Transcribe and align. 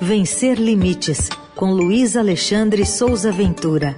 Vencer 0.00 0.58
Limites, 0.58 1.28
com 1.54 1.72
Luiz 1.72 2.16
Alexandre 2.16 2.84
Souza 2.84 3.32
Ventura. 3.32 3.96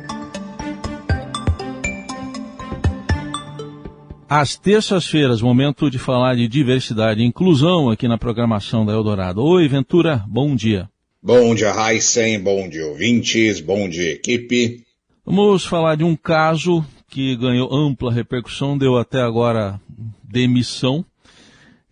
Às 4.29 4.57
terças-feiras, 4.57 5.43
momento 5.43 5.91
de 5.91 5.99
falar 5.99 6.37
de 6.37 6.47
diversidade 6.47 7.21
e 7.21 7.25
inclusão 7.25 7.91
aqui 7.91 8.07
na 8.07 8.17
programação 8.17 8.87
da 8.87 8.93
Eldorado. 8.93 9.43
Oi, 9.43 9.67
Ventura, 9.67 10.25
bom 10.29 10.55
dia. 10.55 10.89
Bom 11.21 11.55
dia, 11.55 11.73
Heisen, 11.75 12.41
bom 12.41 12.69
dia, 12.69 12.87
ouvintes, 12.87 13.61
bom 13.61 13.89
dia, 13.89 14.13
equipe. 14.13 14.85
Vamos 15.27 15.65
falar 15.65 15.97
de 15.97 16.05
um 16.05 16.15
caso 16.15 16.85
que 17.09 17.35
ganhou 17.37 17.75
ampla 17.75 18.13
repercussão, 18.13 18.79
deu 18.79 18.97
até 18.97 19.21
agora 19.21 19.81
demissão. 20.23 21.05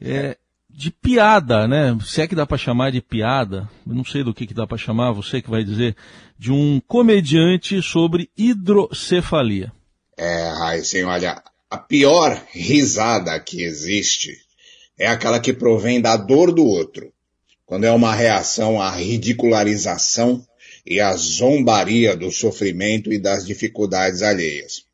É, 0.00 0.36
de 0.76 0.90
piada, 0.90 1.66
né? 1.66 1.96
Se 2.04 2.20
é 2.20 2.28
que 2.28 2.34
dá 2.34 2.44
para 2.44 2.58
chamar 2.58 2.92
de 2.92 3.00
piada, 3.00 3.66
não 3.86 4.04
sei 4.04 4.22
do 4.22 4.34
que, 4.34 4.46
que 4.46 4.52
dá 4.52 4.66
para 4.66 4.76
chamar, 4.76 5.10
você 5.12 5.40
que 5.40 5.48
vai 5.48 5.64
dizer, 5.64 5.96
de 6.38 6.52
um 6.52 6.82
comediante 6.86 7.80
sobre 7.80 8.28
hidrocefalia. 8.36 9.72
É, 10.18 10.50
Raíssen, 10.50 11.04
olha, 11.04 11.42
a 11.70 11.78
pior 11.78 12.38
risada 12.50 13.40
que 13.40 13.62
existe 13.62 14.36
é 14.98 15.06
aquela 15.06 15.40
que 15.40 15.54
provém 15.54 15.98
da 15.98 16.14
dor 16.14 16.52
do 16.52 16.66
outro, 16.66 17.10
quando 17.64 17.84
é 17.84 17.90
uma 17.90 18.14
reação 18.14 18.80
à 18.80 18.90
ridicularização 18.90 20.44
e 20.84 21.00
à 21.00 21.16
zombaria 21.16 22.14
do 22.14 22.30
sofrimento 22.30 23.10
e 23.10 23.18
das 23.18 23.46
dificuldades 23.46 24.20
alheias. 24.20 24.84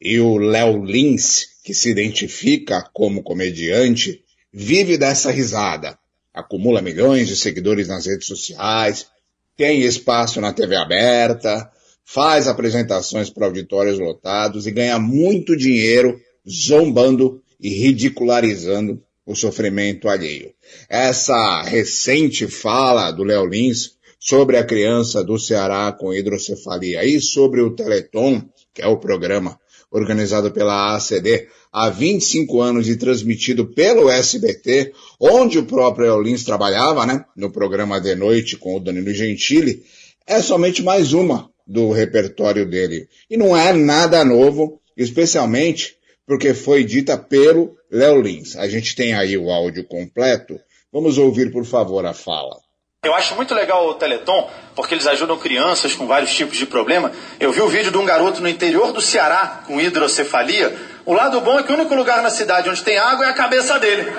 E 0.00 0.18
o 0.18 0.38
Léo 0.38 0.82
Lins, 0.82 1.46
que 1.62 1.74
se 1.74 1.90
identifica 1.90 2.88
como 2.92 3.22
comediante, 3.22 4.24
vive 4.58 4.96
dessa 4.96 5.30
risada. 5.30 5.98
Acumula 6.32 6.80
milhões 6.80 7.28
de 7.28 7.36
seguidores 7.36 7.88
nas 7.88 8.06
redes 8.06 8.26
sociais, 8.26 9.06
tem 9.54 9.82
espaço 9.82 10.40
na 10.40 10.50
TV 10.50 10.74
aberta, 10.76 11.70
faz 12.02 12.48
apresentações 12.48 13.28
para 13.28 13.44
auditórios 13.44 13.98
lotados 13.98 14.66
e 14.66 14.70
ganha 14.70 14.98
muito 14.98 15.54
dinheiro 15.54 16.18
zombando 16.48 17.42
e 17.60 17.68
ridicularizando 17.68 19.02
o 19.26 19.34
sofrimento 19.34 20.08
alheio. 20.08 20.54
Essa 20.88 21.60
recente 21.62 22.46
fala 22.46 23.10
do 23.10 23.24
Léo 23.24 23.44
Lins 23.44 23.96
sobre 24.18 24.56
a 24.56 24.64
criança 24.64 25.22
do 25.22 25.38
Ceará 25.38 25.92
com 25.92 26.14
hidrocefalia 26.14 27.04
e 27.04 27.20
sobre 27.20 27.60
o 27.60 27.74
Teleton, 27.74 28.42
que 28.72 28.80
é 28.80 28.86
o 28.86 28.96
programa 28.96 29.60
organizado 29.90 30.50
pela 30.50 30.96
ACD, 30.96 31.46
há 31.76 31.90
25 31.90 32.62
anos 32.62 32.88
e 32.88 32.96
transmitido 32.96 33.66
pelo 33.66 34.08
SBT, 34.08 34.94
onde 35.20 35.58
o 35.58 35.66
próprio 35.66 36.06
Eulins 36.06 36.42
trabalhava, 36.42 37.04
né, 37.04 37.22
no 37.36 37.52
programa 37.52 38.00
de 38.00 38.14
noite 38.14 38.56
com 38.56 38.74
o 38.74 38.80
Danilo 38.80 39.12
Gentili, 39.12 39.82
é 40.26 40.40
somente 40.40 40.82
mais 40.82 41.12
uma 41.12 41.50
do 41.66 41.92
repertório 41.92 42.64
dele. 42.64 43.06
E 43.28 43.36
não 43.36 43.54
é 43.54 43.74
nada 43.74 44.24
novo, 44.24 44.80
especialmente 44.96 45.96
porque 46.26 46.54
foi 46.54 46.82
dita 46.82 47.18
pelo 47.18 47.76
Léo 47.92 48.22
Lins. 48.22 48.56
A 48.56 48.66
gente 48.66 48.96
tem 48.96 49.12
aí 49.12 49.36
o 49.36 49.50
áudio 49.50 49.84
completo. 49.84 50.58
Vamos 50.90 51.18
ouvir, 51.18 51.52
por 51.52 51.66
favor, 51.66 52.06
a 52.06 52.14
fala. 52.14 52.56
Eu 53.04 53.14
acho 53.14 53.36
muito 53.36 53.54
legal 53.54 53.86
o 53.88 53.94
Teleton, 53.94 54.50
porque 54.74 54.94
eles 54.94 55.06
ajudam 55.06 55.38
crianças 55.38 55.94
com 55.94 56.06
vários 56.06 56.34
tipos 56.34 56.56
de 56.56 56.66
problema. 56.66 57.12
Eu 57.38 57.52
vi 57.52 57.60
o 57.60 57.68
vídeo 57.68 57.92
de 57.92 57.98
um 57.98 58.04
garoto 58.04 58.40
no 58.40 58.48
interior 58.48 58.92
do 58.92 59.00
Ceará 59.00 59.62
com 59.66 59.80
hidrocefalia. 59.80 60.95
O 61.06 61.14
lado 61.14 61.40
bom 61.40 61.58
é 61.58 61.62
que 61.62 61.70
o 61.72 61.76
único 61.76 61.94
lugar 61.94 62.20
na 62.20 62.30
cidade 62.30 62.68
onde 62.68 62.82
tem 62.82 62.98
água 62.98 63.24
é 63.24 63.28
a 63.30 63.34
cabeça 63.34 63.78
dele. 63.78 64.10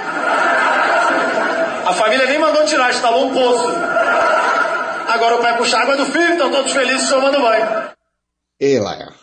A 1.86 1.94
família 1.94 2.26
nem 2.26 2.40
mandou 2.40 2.66
tirar, 2.66 2.90
instalou 2.90 3.28
um 3.28 3.34
poço. 3.34 3.68
Agora 5.08 5.36
o 5.36 5.42
pai 5.42 5.58
puxa 5.58 5.78
a 5.78 5.82
água 5.82 5.98
do 5.98 6.06
filho, 6.06 6.34
estão 6.34 6.50
todos 6.50 6.72
felizes 6.72 7.10
tomando 7.10 7.42
banho. 7.42 7.92
E 8.60 8.80
lá, 8.80 9.14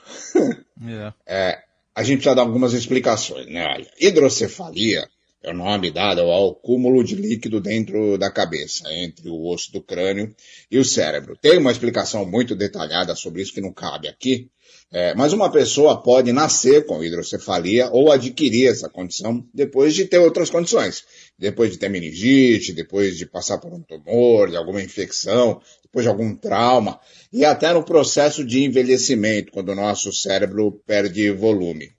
yeah. 0.81 1.15
é, 1.27 1.59
a 1.95 2.03
gente 2.03 2.19
precisa 2.19 2.35
dar 2.35 2.43
algumas 2.43 2.75
explicações, 2.75 3.47
né? 3.47 3.67
Olha, 3.67 3.91
hidrocefalia 3.99 5.09
é 5.45 5.51
o 5.51 5.55
nome 5.55 5.91
dado 5.91 6.23
ao 6.23 6.55
cúmulo 6.55 7.05
de 7.05 7.15
líquido 7.15 7.61
dentro 7.61 8.17
da 8.17 8.31
cabeça, 8.31 8.85
entre 8.91 9.29
o 9.29 9.47
osso 9.47 9.71
do 9.71 9.83
crânio 9.83 10.35
e 10.71 10.79
o 10.79 10.85
cérebro. 10.85 11.37
Tem 11.41 11.59
uma 11.59 11.71
explicação 11.71 12.25
muito 12.25 12.57
detalhada 12.57 13.15
sobre 13.15 13.43
isso 13.43 13.53
que 13.53 13.61
não 13.61 13.73
cabe 13.73 14.09
aqui, 14.09 14.49
é, 14.91 15.15
mas 15.15 15.33
uma 15.33 15.51
pessoa 15.51 16.03
pode 16.03 16.33
nascer 16.33 16.87
com 16.87 17.03
hidrocefalia 17.03 17.91
ou 17.91 18.11
adquirir 18.11 18.69
essa 18.69 18.89
condição 18.89 19.45
depois 19.53 19.95
de 19.95 20.07
ter 20.07 20.19
outras 20.19 20.49
condições. 20.49 21.05
Depois 21.39 21.73
de 21.73 21.79
ter 21.79 21.91
meningite, 21.91 22.73
depois 22.73 23.19
de 23.19 23.27
passar 23.27 23.59
por 23.59 23.73
um 23.73 23.83
tumor, 23.83 24.49
de 24.49 24.57
alguma 24.57 24.81
infecção, 24.81 25.61
depois 25.83 26.05
de 26.05 26.09
algum 26.09 26.35
trauma, 26.35 26.99
e 27.33 27.45
até 27.45 27.73
no 27.73 27.85
processo 27.85 28.45
de 28.45 28.63
envelhecimento, 28.63 29.53
quando 29.53 29.71
o 29.71 29.75
nosso 29.75 30.13
cérebro 30.13 30.81
perde 30.87 31.31
volume. 31.31 31.91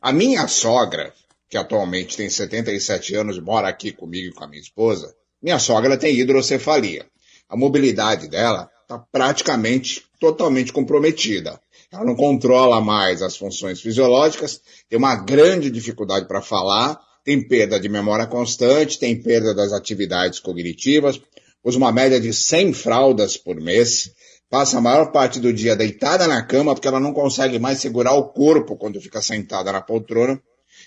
A 0.00 0.12
minha 0.12 0.46
sogra, 0.46 1.12
que 1.48 1.56
atualmente 1.56 2.16
tem 2.16 2.28
77 2.28 3.14
anos 3.14 3.38
mora 3.38 3.68
aqui 3.68 3.92
comigo 3.92 4.28
e 4.28 4.32
com 4.32 4.44
a 4.44 4.48
minha 4.48 4.60
esposa, 4.60 5.14
minha 5.42 5.58
sogra 5.58 5.96
tem 5.96 6.18
hidrocefalia. 6.18 7.06
A 7.48 7.56
mobilidade 7.56 8.28
dela 8.28 8.68
está 8.82 8.98
praticamente 8.98 10.04
totalmente 10.20 10.72
comprometida. 10.72 11.60
Ela 11.92 12.04
não 12.04 12.16
controla 12.16 12.80
mais 12.80 13.22
as 13.22 13.36
funções 13.36 13.80
fisiológicas, 13.80 14.60
tem 14.88 14.98
uma 14.98 15.14
grande 15.14 15.70
dificuldade 15.70 16.26
para 16.26 16.42
falar, 16.42 16.98
tem 17.24 17.46
perda 17.46 17.78
de 17.78 17.88
memória 17.88 18.26
constante, 18.26 18.98
tem 18.98 19.20
perda 19.20 19.54
das 19.54 19.72
atividades 19.72 20.40
cognitivas, 20.40 21.20
usa 21.62 21.78
uma 21.78 21.92
média 21.92 22.20
de 22.20 22.32
100 22.32 22.72
fraldas 22.72 23.36
por 23.36 23.56
mês, 23.56 24.10
passa 24.48 24.78
a 24.78 24.80
maior 24.80 25.10
parte 25.10 25.40
do 25.40 25.52
dia 25.52 25.74
deitada 25.76 26.26
na 26.26 26.42
cama 26.42 26.74
porque 26.74 26.88
ela 26.88 27.00
não 27.00 27.12
consegue 27.12 27.58
mais 27.58 27.80
segurar 27.80 28.14
o 28.14 28.28
corpo 28.28 28.76
quando 28.76 29.00
fica 29.00 29.20
sentada 29.20 29.72
na 29.72 29.80
poltrona. 29.80 30.40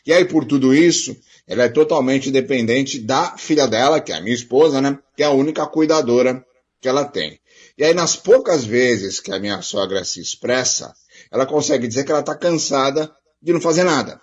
E 0.06 0.14
aí, 0.14 0.26
por 0.26 0.46
tudo 0.46 0.74
isso, 0.74 1.16
ela 1.48 1.64
é 1.64 1.70
totalmente 1.70 2.32
dependente 2.32 3.00
da 3.00 3.38
filha 3.38 3.68
dela, 3.68 4.00
que 4.00 4.12
é 4.12 4.16
a 4.16 4.22
minha 4.22 4.36
esposa, 4.36 4.82
né? 4.82 4.98
Que 5.16 5.24
é 5.24 5.26
a 5.26 5.32
única 5.32 5.66
cuidadora 5.66 6.46
que 6.80 6.88
ela 6.88 7.06
tem. 7.06 7.40
E 7.78 7.84
aí, 7.84 7.94
nas 7.94 8.16
poucas 8.16 8.66
vezes 8.66 9.20
que 9.20 9.32
a 9.32 9.40
minha 9.40 9.62
sogra 9.62 10.04
se 10.04 10.22
expressa, 10.22 10.94
ela 11.32 11.46
consegue 11.46 11.88
dizer 11.88 12.04
que 12.04 12.12
ela 12.12 12.20
está 12.22 12.36
cansada 12.36 13.12
de 13.42 13.54
não 13.54 13.62
fazer 13.62 13.84
nada. 13.84 14.22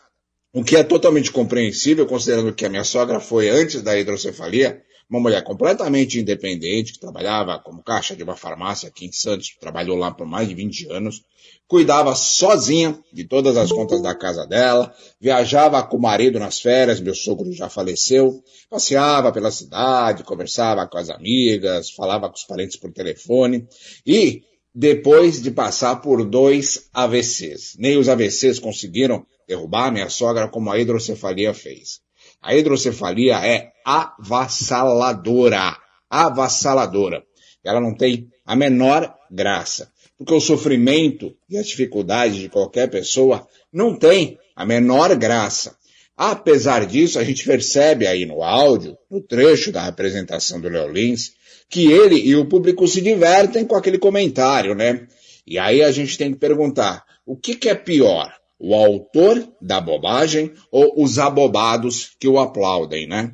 O 0.53 0.65
que 0.65 0.77
é 0.77 0.83
totalmente 0.83 1.31
compreensível, 1.31 2.07
considerando 2.07 2.53
que 2.53 2.65
a 2.65 2.69
minha 2.69 2.85
sogra 2.85 3.21
foi, 3.21 3.49
antes 3.49 3.83
da 3.83 3.99
hidrocefalia, 3.99 4.83
uma 5.09 5.21
mulher 5.21 5.43
completamente 5.45 6.19
independente, 6.19 6.93
que 6.93 6.99
trabalhava 6.99 7.59
como 7.61 7.83
caixa 7.83 8.17
de 8.17 8.23
uma 8.23 8.37
farmácia 8.37 8.89
aqui 8.89 9.07
em 9.07 9.13
Santos, 9.13 9.55
trabalhou 9.61 9.97
lá 9.97 10.11
por 10.11 10.27
mais 10.27 10.49
de 10.49 10.55
20 10.55 10.91
anos, 10.91 11.23
cuidava 11.69 12.15
sozinha 12.15 12.99
de 13.13 13.25
todas 13.25 13.57
as 13.57 13.71
contas 13.71 14.03
da 14.03 14.15
casa 14.15 14.45
dela, 14.47 14.93
viajava 15.21 15.83
com 15.83 15.97
o 15.97 16.01
marido 16.01 16.39
nas 16.39 16.61
férias, 16.61 17.01
meu 17.01 17.15
sogro 17.15 17.53
já 17.53 17.69
faleceu, 17.69 18.43
passeava 18.69 19.33
pela 19.33 19.51
cidade, 19.51 20.25
conversava 20.25 20.87
com 20.89 20.99
as 20.99 21.09
amigas, 21.09 21.91
falava 21.91 22.29
com 22.29 22.35
os 22.35 22.45
parentes 22.45 22.77
por 22.77 22.93
telefone 22.93 23.67
e 24.05 24.43
depois 24.75 25.41
de 25.41 25.51
passar 25.51 25.97
por 25.97 26.25
dois 26.25 26.89
AVCs. 26.93 27.77
Nem 27.79 27.97
os 27.97 28.09
AVCs 28.09 28.59
conseguiram 28.59 29.25
derrubar 29.49 29.93
minha 29.93 30.11
sogra 30.11 30.49
como 30.49 30.71
a 30.71 30.79
hidrocefalia 30.79 31.55
fez. 31.55 32.01
A 32.43 32.55
hidrocefalia 32.55 33.37
é 33.45 33.73
avassaladora. 33.85 35.77
Avassaladora. 36.09 37.23
Ela 37.65 37.81
não 37.81 37.95
tem 37.95 38.29
a 38.45 38.55
menor 38.55 39.13
graça. 39.31 39.91
Porque 40.17 40.33
o 40.33 40.41
sofrimento 40.41 41.35
e 41.49 41.59
as 41.59 41.67
dificuldades 41.67 42.37
de 42.37 42.49
qualquer 42.49 42.89
pessoa 42.89 43.47
não 43.73 43.95
tem 43.95 44.39
a 44.55 44.65
menor 44.65 45.15
graça. 45.17 45.77
Apesar 46.17 46.87
disso, 46.87 47.19
a 47.19 47.25
gente 47.25 47.45
percebe 47.45 48.07
aí 48.07 48.25
no 48.25 48.43
áudio, 48.43 48.97
no 49.11 49.21
trecho 49.21 49.71
da 49.71 49.87
apresentação 49.87 50.59
do 50.59 50.69
Léo 50.69 50.91
Lins, 50.91 51.33
que 51.69 51.93
ele 51.93 52.17
e 52.17 52.35
o 52.35 52.47
público 52.47 52.89
se 52.89 53.03
divertem 53.03 53.67
com 53.67 53.77
aquele 53.77 53.99
comentário, 53.99 54.75
né? 54.75 55.07
E 55.47 55.59
aí 55.59 55.83
a 55.83 55.91
gente 55.91 56.17
tem 56.17 56.33
que 56.33 56.39
perguntar, 56.39 57.05
o 57.27 57.37
que, 57.37 57.55
que 57.55 57.69
é 57.69 57.75
pior? 57.75 58.33
O 58.59 58.75
autor 58.75 59.47
da 59.61 59.81
bobagem 59.81 60.53
ou 60.71 61.03
os 61.03 61.19
abobados 61.19 62.17
que 62.19 62.29
o 62.29 62.39
aplaudem, 62.39 63.07
né? 63.07 63.33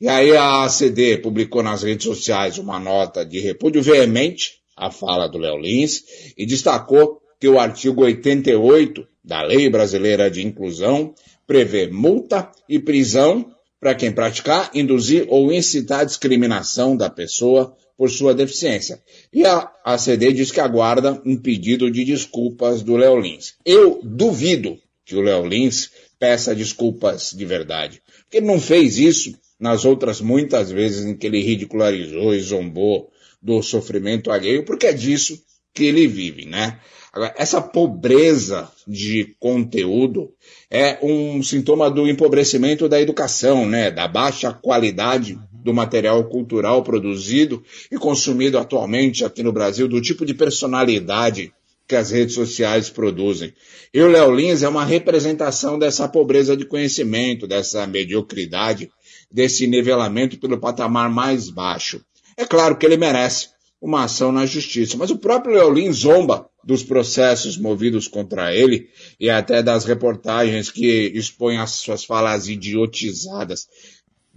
E 0.00 0.08
aí 0.08 0.36
a 0.36 0.64
ACD 0.64 1.18
publicou 1.18 1.62
nas 1.62 1.82
redes 1.82 2.04
sociais 2.04 2.58
uma 2.58 2.78
nota 2.78 3.24
de 3.24 3.40
repúdio 3.40 3.82
veemente 3.82 4.60
à 4.76 4.90
fala 4.90 5.26
do 5.26 5.38
Léo 5.38 5.58
Lins 5.58 6.02
e 6.36 6.44
destacou 6.44 7.20
que 7.40 7.48
o 7.48 7.58
artigo 7.58 8.02
88 8.02 9.06
da 9.24 9.42
Lei 9.42 9.70
Brasileira 9.70 10.30
de 10.30 10.46
Inclusão 10.46 11.14
prevê 11.46 11.86
multa 11.86 12.50
e 12.68 12.78
prisão 12.78 13.50
para 13.80 13.94
quem 13.94 14.12
praticar, 14.12 14.70
induzir 14.74 15.26
ou 15.28 15.52
incitar 15.52 16.04
discriminação 16.04 16.96
da 16.96 17.08
pessoa 17.08 17.74
por 17.96 18.10
sua 18.10 18.34
deficiência. 18.34 19.00
E 19.32 19.44
a 19.46 19.70
ACD 19.84 20.32
diz 20.32 20.50
que 20.50 20.60
aguarda 20.60 21.20
um 21.24 21.36
pedido 21.36 21.90
de 21.90 22.04
desculpas 22.04 22.82
do 22.82 22.96
Léo 22.96 23.18
Lins. 23.18 23.54
Eu 23.64 24.00
duvido 24.02 24.78
que 25.04 25.16
o 25.16 25.22
Léo 25.22 25.46
Lins 25.46 25.90
peça 26.18 26.54
desculpas 26.54 27.30
de 27.30 27.44
verdade. 27.44 28.02
Porque 28.24 28.38
ele 28.38 28.46
não 28.46 28.60
fez 28.60 28.98
isso 28.98 29.34
nas 29.58 29.84
outras 29.84 30.20
muitas 30.20 30.70
vezes 30.70 31.04
em 31.06 31.16
que 31.16 31.26
ele 31.26 31.40
ridicularizou 31.40 32.34
e 32.34 32.40
zombou 32.40 33.10
do 33.40 33.62
sofrimento 33.62 34.30
alheio, 34.30 34.64
porque 34.64 34.86
é 34.86 34.92
disso 34.92 35.40
que 35.72 35.84
ele 35.84 36.06
vive, 36.06 36.46
né? 36.46 36.80
Agora, 37.12 37.34
essa 37.38 37.62
pobreza 37.62 38.70
de 38.86 39.34
conteúdo 39.40 40.34
é 40.70 40.98
um 41.02 41.42
sintoma 41.42 41.90
do 41.90 42.06
empobrecimento 42.06 42.88
da 42.88 43.00
educação, 43.00 43.66
né? 43.66 43.90
Da 43.90 44.06
baixa 44.06 44.52
qualidade 44.52 45.38
do 45.66 45.74
material 45.74 46.22
cultural 46.28 46.84
produzido 46.84 47.60
e 47.90 47.98
consumido 47.98 48.56
atualmente 48.56 49.24
aqui 49.24 49.42
no 49.42 49.52
Brasil, 49.52 49.88
do 49.88 50.00
tipo 50.00 50.24
de 50.24 50.32
personalidade 50.32 51.52
que 51.88 51.96
as 51.96 52.12
redes 52.12 52.36
sociais 52.36 52.88
produzem. 52.88 53.52
E 53.92 54.00
o 54.00 54.08
Léo 54.08 54.32
Lins 54.32 54.62
é 54.62 54.68
uma 54.68 54.84
representação 54.84 55.76
dessa 55.76 56.08
pobreza 56.08 56.56
de 56.56 56.64
conhecimento, 56.64 57.48
dessa 57.48 57.84
mediocridade, 57.84 58.88
desse 59.30 59.66
nivelamento 59.66 60.38
pelo 60.38 60.58
patamar 60.58 61.10
mais 61.10 61.50
baixo. 61.50 62.00
É 62.36 62.44
claro 62.44 62.76
que 62.76 62.86
ele 62.86 62.96
merece 62.96 63.48
uma 63.82 64.04
ação 64.04 64.30
na 64.30 64.46
justiça, 64.46 64.96
mas 64.96 65.10
o 65.10 65.18
próprio 65.18 65.56
Léo 65.56 65.72
Lins 65.72 65.96
zomba 65.96 66.48
dos 66.62 66.84
processos 66.84 67.58
movidos 67.58 68.06
contra 68.06 68.54
ele 68.54 68.88
e 69.18 69.28
até 69.28 69.62
das 69.64 69.84
reportagens 69.84 70.70
que 70.70 71.10
expõem 71.12 71.58
as 71.58 71.72
suas 71.72 72.04
falas 72.04 72.48
idiotizadas. 72.48 73.66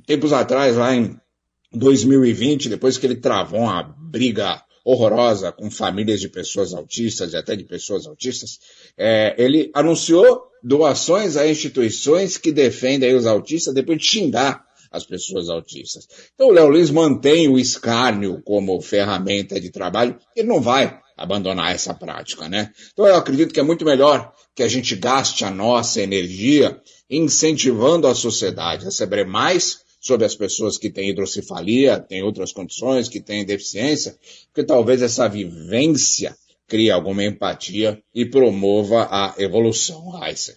Tempos 0.10 0.34
atrás, 0.34 0.76
lá 0.76 0.96
em 0.96 1.16
2020, 1.72 2.68
depois 2.68 2.98
que 2.98 3.06
ele 3.06 3.18
travou 3.18 3.60
uma 3.60 3.84
briga 3.84 4.60
horrorosa 4.84 5.52
com 5.52 5.70
famílias 5.70 6.20
de 6.20 6.28
pessoas 6.28 6.74
autistas 6.74 7.32
e 7.32 7.38
até 7.38 7.56
de 7.56 7.64
pessoas 7.64 8.08
autistas, 8.08 8.58
é, 8.98 9.36
ele 9.38 9.70
anunciou 9.72 10.48
doações 10.64 11.38
a 11.38 11.48
instituições 11.48 12.40
que 12.40 12.52
defendem 12.52 13.14
os 13.14 13.28
autistas 13.28 13.72
depois 13.72 14.00
de 14.00 14.06
xingar 14.06 14.66
as 14.92 15.06
pessoas 15.06 15.48
autistas. 15.48 16.08
Então 16.34 16.48
o 16.48 16.52
Léo 16.54 16.72
Lins 16.72 16.90
mantém 16.90 17.48
o 17.48 17.60
escárnio 17.60 18.42
como 18.42 18.82
ferramenta 18.82 19.62
de 19.62 19.70
trabalho, 19.70 20.18
ele 20.36 20.48
não 20.48 20.60
vai 20.60 21.00
abandonar 21.16 21.72
essa 21.72 21.94
prática, 21.94 22.50
né? 22.50 22.72
Então 22.94 23.06
eu 23.06 23.16
acredito 23.16 23.54
que 23.54 23.60
é 23.60 23.64
muito 23.64 23.86
melhor 23.86 24.34
que 24.56 24.64
a 24.64 24.68
gente 24.68 24.96
gaste 24.96 25.46
a 25.46 25.52
nossa 25.52 26.02
energia 26.02 26.82
incentivando 27.08 28.08
a 28.08 28.16
sociedade 28.16 28.88
a 28.88 28.92
saber 28.92 29.28
mais 29.28 29.88
sobre 30.00 30.26
as 30.26 30.36
pessoas 30.36 30.78
que 30.78 30.90
têm 30.90 31.10
hidrocefalia, 31.10 32.00
têm 32.00 32.24
outras 32.24 32.52
condições, 32.54 33.10
que 33.10 33.20
têm 33.20 33.46
deficiência, 33.46 34.18
porque 34.48 34.64
talvez 34.64 35.02
essa 35.02 35.28
vivência 35.28 36.36
crie 36.68 36.92
alguma 36.92 37.24
empatia 37.24 38.02
e 38.14 38.26
promova 38.26 39.08
a 39.12 39.36
evolução, 39.38 40.24
Heiser. 40.24 40.56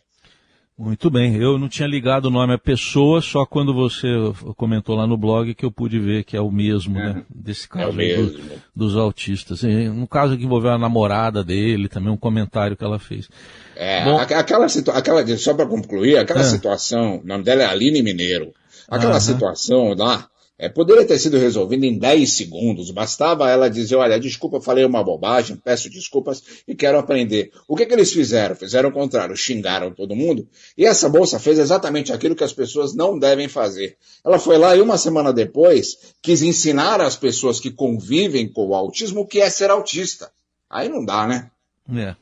Muito 0.79 1.11
bem, 1.11 1.37
eu 1.37 1.59
não 1.59 1.69
tinha 1.69 1.87
ligado 1.87 2.27
o 2.27 2.31
nome 2.31 2.55
à 2.55 2.59
pessoa, 2.59 3.21
só 3.21 3.45
quando 3.45 3.75
você 3.75 4.09
comentou 4.57 4.97
lá 4.97 5.07
no 5.07 5.19
blog 5.19 5.55
que 5.55 5.65
eu 5.65 5.71
pude 5.71 5.99
ver 5.99 6.25
que 6.25 6.37
é 6.37 6.41
o 6.41 6.51
mesmo, 6.51 6.99
é, 6.99 7.15
né? 7.15 7.23
Desse 7.29 7.69
caso 7.69 7.91
é 7.91 7.93
mesmo. 7.93 8.39
Do, 8.39 8.63
dos 8.75 8.97
autistas. 8.97 9.63
No 9.63 10.09
caso 10.09 10.37
que 10.37 10.45
envolveu 10.45 10.73
a 10.73 10.79
namorada 10.79 11.45
dele, 11.45 11.89
também 11.89 12.11
um 12.11 12.17
comentário 12.17 12.77
que 12.77 12.83
ela 12.83 12.99
fez. 12.99 13.29
É, 13.77 14.03
Bom, 14.05 14.17
aquela, 14.17 14.67
aquela, 14.95 15.37
só 15.37 15.55
para 15.55 15.67
concluir, 15.67 16.17
aquela 16.17 16.41
é. 16.41 16.45
situação, 16.45 17.21
o 17.23 17.27
nome 17.27 17.45
dela 17.45 17.63
é 17.63 17.67
Aline 17.67 18.03
Mineiro. 18.03 18.53
Aquela 18.89 19.15
uhum. 19.15 19.21
situação 19.21 19.95
lá 19.95 20.29
é, 20.63 20.69
poderia 20.69 21.05
ter 21.05 21.19
sido 21.19 21.39
resolvida 21.39 21.85
em 21.85 21.99
10 21.99 22.33
segundos. 22.33 22.91
Bastava 22.93 23.51
ela 23.51 23.69
dizer, 23.69 23.97
olha, 23.97 24.21
desculpa, 24.21 24.61
falei 24.61 24.85
uma 24.85 25.03
bobagem, 25.03 25.57
peço 25.57 25.91
desculpas 25.91 26.41
e 26.69 26.73
quero 26.73 27.01
aprender. 27.01 27.51
O 27.67 27.75
que, 27.75 27.85
que 27.85 27.93
eles 27.93 28.13
fizeram? 28.13 28.55
Fizeram 28.55 28.91
o 28.91 28.93
contrário, 28.93 29.37
xingaram 29.37 29.93
todo 29.93 30.15
mundo. 30.15 30.47
E 30.79 30.87
essa 30.87 31.09
moça 31.09 31.41
fez 31.41 31.59
exatamente 31.59 32.13
aquilo 32.13 32.37
que 32.37 32.45
as 32.45 32.53
pessoas 32.53 32.95
não 32.95 33.19
devem 33.19 33.49
fazer. 33.49 33.97
Ela 34.25 34.39
foi 34.39 34.57
lá 34.57 34.77
e 34.77 34.81
uma 34.81 34.97
semana 34.97 35.33
depois 35.33 36.15
quis 36.23 36.43
ensinar 36.43 37.01
às 37.01 37.17
pessoas 37.17 37.59
que 37.59 37.73
convivem 37.73 38.47
com 38.47 38.69
o 38.69 38.75
autismo 38.77 39.23
o 39.23 39.27
que 39.27 39.41
é 39.41 39.51
ser 39.51 39.69
autista. 39.69 40.31
Aí 40.71 40.89
não 40.89 41.05
dá, 41.05 41.27
né? 41.27 41.51
É. 41.93 42.15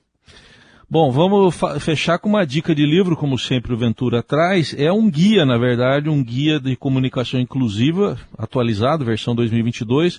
Bom, 0.93 1.13
vamos 1.13 1.55
fechar 1.79 2.19
com 2.19 2.29
uma 2.29 2.45
dica 2.45 2.75
de 2.75 2.85
livro, 2.85 3.17
como 3.17 3.39
sempre 3.39 3.73
o 3.73 3.79
Ventura 3.79 4.25
traz. 4.25 4.75
É 4.77 4.91
um 4.91 5.09
guia, 5.09 5.47
na 5.47 5.57
verdade, 5.57 6.09
um 6.09 6.21
guia 6.21 6.59
de 6.59 6.75
comunicação 6.75 7.39
inclusiva, 7.39 8.19
atualizado, 8.37 9.05
versão 9.05 9.33
2022, 9.33 10.19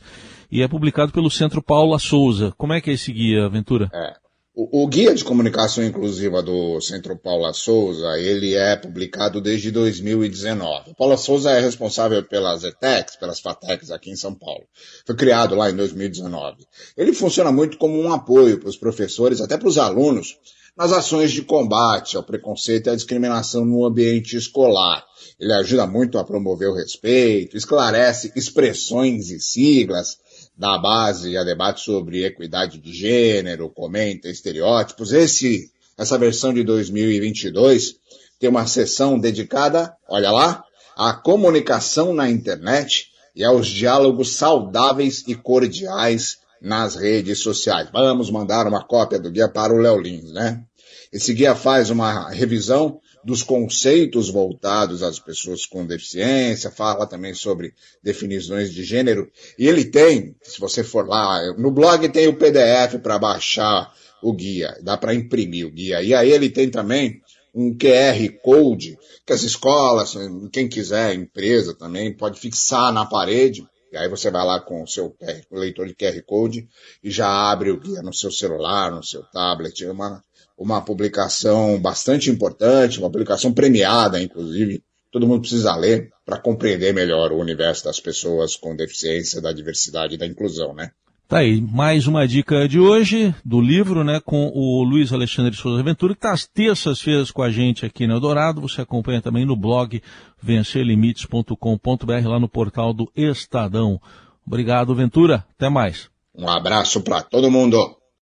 e 0.49 0.61
é 0.61 0.69
publicado 0.69 1.11
pelo 1.11 1.29
Centro 1.29 1.61
Paula 1.61 1.99
Souza. 1.99 2.53
Como 2.57 2.71
é 2.71 2.79
que 2.79 2.89
é 2.89 2.93
esse 2.93 3.11
guia, 3.11 3.49
Ventura? 3.49 3.89
É. 3.93 4.13
O, 4.53 4.83
o, 4.83 4.87
Guia 4.87 5.13
de 5.13 5.23
Comunicação 5.25 5.83
Inclusiva 5.83 6.41
do 6.41 6.79
Centro 6.81 7.17
Paula 7.17 7.53
Souza, 7.53 8.17
ele 8.17 8.53
é 8.53 8.75
publicado 8.75 9.41
desde 9.41 9.71
2019. 9.71 10.93
Paula 10.97 11.17
Souza 11.17 11.51
é 11.51 11.59
responsável 11.59 12.21
pelas 12.23 12.63
ETECs, 12.63 13.15
pelas 13.15 13.39
FATECs 13.39 13.91
aqui 13.91 14.09
em 14.09 14.15
São 14.17 14.33
Paulo. 14.33 14.63
Foi 15.05 15.15
criado 15.15 15.55
lá 15.55 15.69
em 15.69 15.75
2019. 15.75 16.65
Ele 16.97 17.13
funciona 17.13 17.49
muito 17.51 17.77
como 17.77 17.97
um 17.97 18.11
apoio 18.11 18.57
para 18.59 18.69
os 18.69 18.77
professores, 18.77 19.39
até 19.39 19.57
para 19.57 19.69
os 19.69 19.77
alunos, 19.77 20.37
nas 20.77 20.91
ações 20.91 21.31
de 21.31 21.41
combate 21.41 22.15
ao 22.15 22.23
preconceito 22.23 22.87
e 22.87 22.89
à 22.91 22.95
discriminação 22.95 23.65
no 23.65 23.85
ambiente 23.85 24.35
escolar. 24.35 25.05
Ele 25.39 25.53
ajuda 25.53 25.85
muito 25.85 26.17
a 26.17 26.23
promover 26.23 26.69
o 26.69 26.75
respeito, 26.75 27.57
esclarece 27.57 28.31
expressões 28.35 29.29
e 29.29 29.39
siglas, 29.39 30.17
dá 30.57 30.77
base 30.77 31.35
a 31.35 31.43
debate 31.43 31.81
sobre 31.81 32.25
equidade 32.25 32.77
de 32.77 32.93
gênero, 32.93 33.69
comenta 33.69 34.29
estereótipos. 34.29 35.11
Esse, 35.11 35.71
essa 35.97 36.17
versão 36.17 36.53
de 36.53 36.63
2022 36.63 37.95
tem 38.39 38.49
uma 38.49 38.65
sessão 38.65 39.19
dedicada, 39.19 39.95
olha 40.07 40.31
lá, 40.31 40.63
à 40.95 41.13
comunicação 41.13 42.13
na 42.13 42.29
internet 42.29 43.11
e 43.35 43.43
aos 43.43 43.67
diálogos 43.67 44.35
saudáveis 44.35 45.23
e 45.27 45.35
cordiais 45.35 46.40
nas 46.61 46.95
redes 46.95 47.39
sociais. 47.39 47.89
Vamos 47.91 48.29
mandar 48.29 48.67
uma 48.67 48.85
cópia 48.85 49.19
do 49.19 49.31
guia 49.31 49.49
para 49.49 49.73
o 49.73 49.77
Léo 49.77 49.99
Lins, 49.99 50.31
né? 50.31 50.63
Esse 51.11 51.33
guia 51.33 51.55
faz 51.55 51.89
uma 51.89 52.29
revisão 52.29 53.01
dos 53.23 53.43
conceitos 53.43 54.29
voltados 54.29 55.03
às 55.03 55.19
pessoas 55.19 55.65
com 55.65 55.85
deficiência, 55.85 56.71
fala 56.71 57.05
também 57.05 57.33
sobre 57.33 57.73
definições 58.01 58.71
de 58.71 58.83
gênero, 58.83 59.29
e 59.57 59.67
ele 59.67 59.85
tem, 59.85 60.35
se 60.41 60.59
você 60.59 60.83
for 60.83 61.07
lá, 61.07 61.53
no 61.57 61.71
blog 61.71 62.07
tem 62.09 62.27
o 62.27 62.37
PDF 62.37 62.99
para 63.01 63.19
baixar 63.19 63.93
o 64.23 64.33
guia, 64.33 64.75
dá 64.81 64.97
para 64.97 65.13
imprimir 65.13 65.67
o 65.67 65.71
guia, 65.71 66.01
e 66.01 66.13
aí 66.13 66.31
ele 66.31 66.49
tem 66.49 66.69
também 66.69 67.21
um 67.53 67.77
QR 67.77 68.29
Code, 68.41 68.97
que 69.25 69.33
as 69.33 69.43
escolas, 69.43 70.15
quem 70.51 70.67
quiser, 70.67 71.13
empresa 71.13 71.75
também, 71.75 72.15
pode 72.15 72.39
fixar 72.39 72.91
na 72.93 73.05
parede, 73.05 73.67
aí 73.97 74.07
você 74.07 74.31
vai 74.31 74.45
lá 74.45 74.59
com 74.59 74.83
o 74.83 74.87
seu 74.87 75.15
leitor 75.51 75.87
de 75.87 75.95
QR 75.95 76.21
Code 76.23 76.67
e 77.03 77.11
já 77.11 77.27
abre 77.27 77.71
o 77.71 77.79
guia 77.79 78.01
no 78.01 78.13
seu 78.13 78.31
celular, 78.31 78.91
no 78.91 79.03
seu 79.03 79.23
tablet. 79.23 79.83
É 79.83 79.91
uma, 79.91 80.23
uma 80.57 80.81
publicação 80.81 81.79
bastante 81.79 82.29
importante, 82.29 82.99
uma 82.99 83.11
publicação 83.11 83.53
premiada, 83.53 84.21
inclusive. 84.21 84.83
Todo 85.11 85.27
mundo 85.27 85.41
precisa 85.41 85.75
ler 85.75 86.09
para 86.25 86.39
compreender 86.39 86.93
melhor 86.93 87.33
o 87.33 87.39
universo 87.39 87.83
das 87.83 87.99
pessoas 87.99 88.55
com 88.55 88.75
deficiência, 88.75 89.41
da 89.41 89.51
diversidade 89.51 90.15
e 90.15 90.17
da 90.17 90.25
inclusão, 90.25 90.73
né? 90.73 90.91
Tá 91.31 91.37
aí, 91.37 91.61
mais 91.61 92.07
uma 92.07 92.27
dica 92.27 92.67
de 92.67 92.77
hoje 92.77 93.33
do 93.45 93.61
livro, 93.61 94.03
né, 94.03 94.19
com 94.19 94.51
o 94.53 94.83
Luiz 94.83 95.13
Alexandre 95.13 95.55
Souza 95.55 95.81
Ventura, 95.81 96.13
que 96.13 96.17
está 96.17 96.33
às 96.33 96.45
terças-feiras 96.45 97.31
com 97.31 97.41
a 97.41 97.49
gente 97.49 97.85
aqui 97.85 98.05
no 98.05 98.15
Eldorado. 98.15 98.59
Você 98.59 98.81
acompanha 98.81 99.21
também 99.21 99.45
no 99.45 99.55
blog 99.55 100.03
vencerlimites.com.br, 100.41 102.27
lá 102.27 102.37
no 102.37 102.49
portal 102.49 102.93
do 102.93 103.09
Estadão. 103.15 103.97
Obrigado, 104.45 104.93
Ventura. 104.93 105.45
Até 105.55 105.69
mais. 105.69 106.09
Um 106.35 106.49
abraço 106.49 107.01
para 107.01 107.21
todo 107.21 107.49
mundo. 107.49 108.00